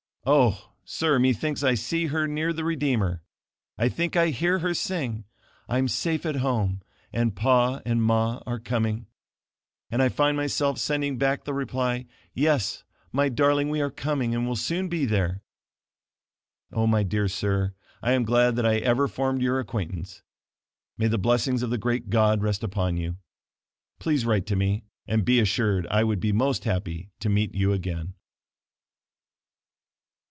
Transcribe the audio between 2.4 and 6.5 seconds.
the Redeemer. I think I hear her sing! "I'm safe at